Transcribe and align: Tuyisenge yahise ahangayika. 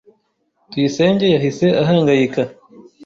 Tuyisenge 0.69 1.25
yahise 1.33 1.67
ahangayika. 1.81 2.43